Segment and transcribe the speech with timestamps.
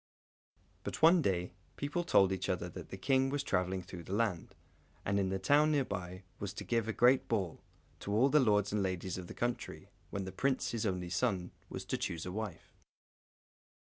[0.83, 4.55] But, one day, people told each other that the King was travelling through the land,
[5.05, 7.61] and in the town near by was to give a great ball,
[7.99, 11.51] to all the lords and ladies of the country, when the Prince, his only son,
[11.69, 12.73] was to choose a wife.